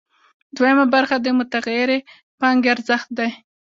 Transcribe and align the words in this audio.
دویمه 0.55 0.85
برخه 0.93 1.15
د 1.21 1.27
متغیرې 1.37 1.99
پانګې 2.39 2.69
ارزښت 2.75 3.09
دی 3.17 3.29